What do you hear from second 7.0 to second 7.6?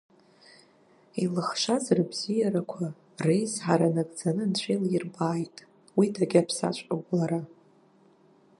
лара…